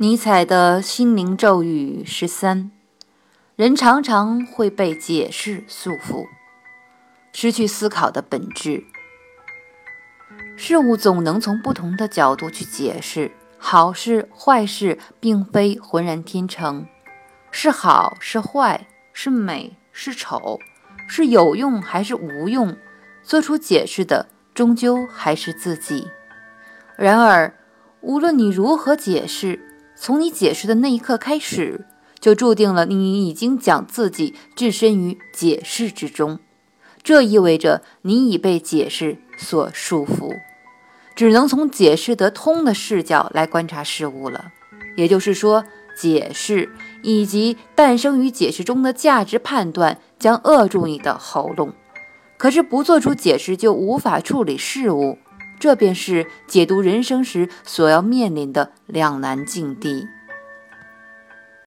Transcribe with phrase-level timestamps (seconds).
[0.00, 2.70] 尼采的心灵咒语十三：
[3.56, 6.28] 人常常会被解释束缚，
[7.32, 8.84] 失去思考的本质。
[10.56, 16.86] 事物总能从不同的角度去解释，好事坏事并非浑然天成，
[17.50, 20.60] 是好是坏，是美是丑，
[21.08, 22.76] 是有用还是无用，
[23.24, 26.06] 做出解释的终究还是自己。
[26.96, 27.52] 然而，
[28.00, 29.64] 无论你如何解释，
[30.00, 31.86] 从你解释的那一刻开始，
[32.20, 36.38] 就注定了你已经将自己置身于解释之中。
[37.02, 40.36] 这意味着你已被解释所束缚，
[41.16, 44.52] 只能从解释得通的视角来观察事物了。
[44.96, 45.64] 也就是说，
[45.96, 46.70] 解释
[47.02, 51.72] 以及诞生于解释中的价值判断将扼住你的喉咙。
[52.36, 55.18] 可是不做出解释，就无法处理事物。
[55.58, 60.17] 这便是解读人生时所要面临的两难境地。